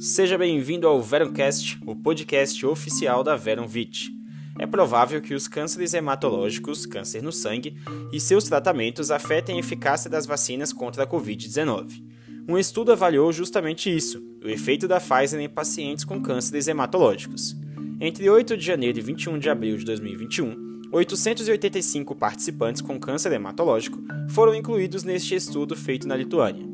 [0.00, 4.10] Seja bem-vindo ao Veroncast, o podcast oficial da Veronvit.
[4.58, 7.76] É provável que os cânceres hematológicos, câncer no sangue,
[8.10, 12.02] e seus tratamentos afetem a eficácia das vacinas contra a Covid-19.
[12.48, 17.54] Um estudo avaliou justamente isso, o efeito da Pfizer em pacientes com cânceres hematológicos.
[18.00, 24.02] Entre 8 de janeiro e 21 de abril de 2021, 885 participantes com câncer hematológico
[24.30, 26.69] foram incluídos neste estudo feito na Lituânia.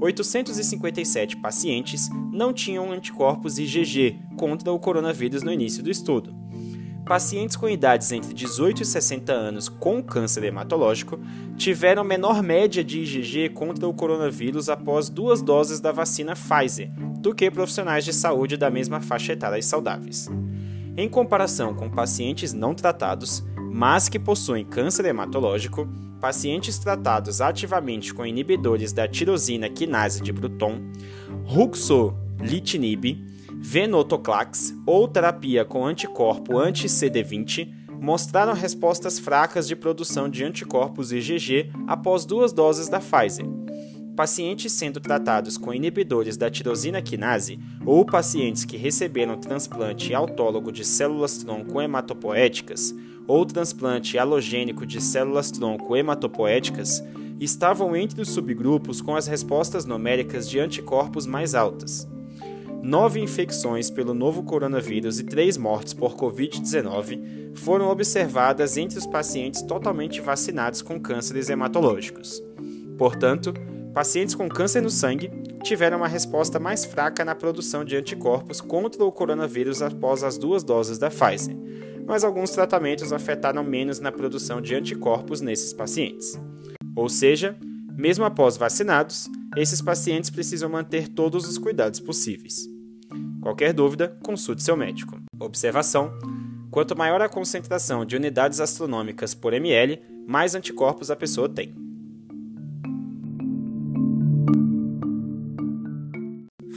[0.00, 6.34] 857 pacientes não tinham anticorpos IgG contra o coronavírus no início do estudo.
[7.04, 11.18] Pacientes com idades entre 18 e 60 anos com câncer hematológico
[11.56, 17.34] tiveram menor média de IgG contra o coronavírus após duas doses da vacina Pfizer do
[17.34, 20.28] que profissionais de saúde da mesma faixa etária saudáveis.
[20.98, 25.88] Em comparação com pacientes não tratados, mas que possuem câncer hematológico,
[26.18, 30.80] pacientes tratados ativamente com inibidores da tirosina quinase de Bruton,
[31.44, 33.24] ruxolitinib,
[33.60, 42.24] venotoclax ou terapia com anticorpo anti-CD20 mostraram respostas fracas de produção de anticorpos IgG após
[42.24, 43.46] duas doses da Pfizer.
[44.18, 50.84] Pacientes sendo tratados com inibidores da tirosina quinase ou pacientes que receberam transplante autólogo de
[50.84, 52.92] células-tronco hematopoéticas
[53.28, 57.00] ou transplante halogênico de células-tronco hematopoéticas
[57.38, 62.08] estavam entre os subgrupos com as respostas numéricas de anticorpos mais altas.
[62.82, 69.62] Nove infecções pelo novo coronavírus e três mortes por Covid-19 foram observadas entre os pacientes
[69.62, 72.42] totalmente vacinados com cânceres hematológicos.
[72.98, 73.54] Portanto,
[73.98, 75.28] pacientes com câncer no sangue
[75.64, 80.62] tiveram uma resposta mais fraca na produção de anticorpos contra o coronavírus após as duas
[80.62, 81.56] doses da Pfizer,
[82.06, 86.40] mas alguns tratamentos afetaram menos na produção de anticorpos nesses pacientes.
[86.94, 87.56] Ou seja,
[87.90, 92.68] mesmo após vacinados, esses pacientes precisam manter todos os cuidados possíveis.
[93.42, 95.18] Qualquer dúvida, consulte seu médico.
[95.40, 96.16] Observação:
[96.70, 101.87] quanto maior a concentração de unidades astronômicas por ml, mais anticorpos a pessoa tem.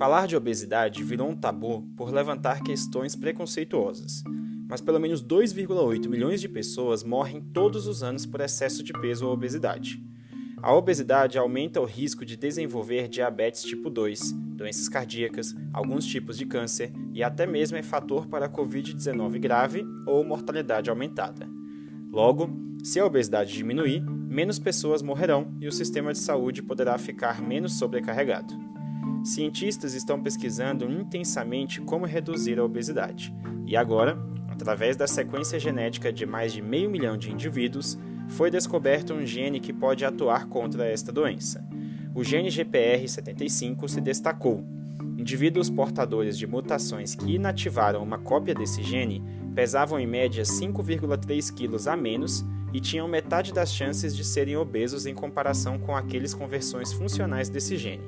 [0.00, 4.24] Falar de obesidade virou um tabu por levantar questões preconceituosas,
[4.66, 9.26] mas pelo menos 2,8 milhões de pessoas morrem todos os anos por excesso de peso
[9.26, 10.02] ou obesidade.
[10.62, 16.46] A obesidade aumenta o risco de desenvolver diabetes tipo 2, doenças cardíacas, alguns tipos de
[16.46, 21.46] câncer e até mesmo é fator para a Covid-19 grave ou mortalidade aumentada.
[22.10, 22.48] Logo,
[22.82, 27.78] se a obesidade diminuir, menos pessoas morrerão e o sistema de saúde poderá ficar menos
[27.78, 28.69] sobrecarregado.
[29.24, 33.34] Cientistas estão pesquisando intensamente como reduzir a obesidade,
[33.66, 34.18] e agora
[34.60, 37.98] através da sequência genética de mais de meio milhão de indivíduos,
[38.28, 41.64] foi descoberto um gene que pode atuar contra esta doença.
[42.14, 44.62] O gene GPR75 se destacou.
[45.16, 49.22] Indivíduos portadores de mutações que inativaram uma cópia desse gene
[49.54, 55.06] pesavam em média 5,3 quilos a menos e tinham metade das chances de serem obesos
[55.06, 58.04] em comparação com aqueles com versões funcionais desse gene.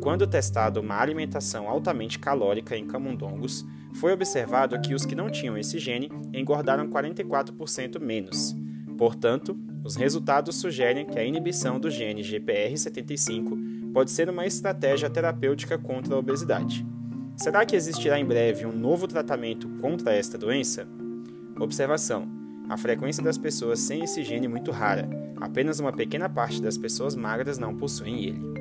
[0.00, 5.58] Quando testado uma alimentação altamente calórica em camundongos, foi observado que os que não tinham
[5.58, 8.56] esse gene engordaram 44% menos.
[8.96, 15.76] Portanto, os resultados sugerem que a inibição do gene GPR75 pode ser uma estratégia terapêutica
[15.76, 16.86] contra a obesidade.
[17.36, 20.88] Será que existirá em breve um novo tratamento contra esta doença?
[21.58, 22.26] Observação:
[22.68, 25.08] a frequência das pessoas sem esse gene é muito rara,
[25.40, 28.59] apenas uma pequena parte das pessoas magras não possuem ele.